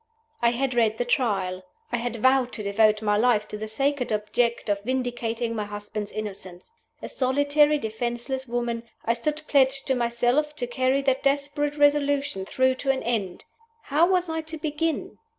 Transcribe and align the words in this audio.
I 0.41 0.49
had 0.49 0.73
read 0.73 0.97
the 0.97 1.05
Trial. 1.05 1.61
I 1.91 1.97
had 1.97 2.15
vowed 2.15 2.51
to 2.53 2.63
devote 2.63 3.03
my 3.03 3.17
life 3.17 3.47
to 3.49 3.55
the 3.55 3.67
sacred 3.67 4.11
object 4.11 4.67
of 4.67 4.81
vindicating 4.83 5.55
my 5.55 5.65
husband's 5.65 6.11
innocence. 6.11 6.73
A 7.03 7.07
solitary, 7.07 7.77
defenseless 7.77 8.47
woman, 8.47 8.81
I 9.05 9.13
stood 9.13 9.43
pledged 9.47 9.85
to 9.85 9.93
myself 9.93 10.55
to 10.55 10.65
carry 10.65 11.03
that 11.03 11.21
desperate 11.21 11.77
resolution 11.77 12.47
through 12.47 12.73
to 12.81 12.89
an 12.89 13.03
end. 13.03 13.45
How 13.83 14.07
was 14.07 14.27
I 14.27 14.41
to 14.41 14.57
begin? 14.57 15.19